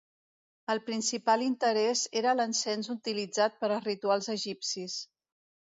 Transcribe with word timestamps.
El 0.73 0.79
principal 0.87 1.43
interès 1.49 2.03
era 2.23 2.33
l'encens 2.41 2.91
utilitzat 2.97 3.61
per 3.61 3.71
als 3.77 3.87
rituals 3.91 4.33
egipcis. 4.39 5.03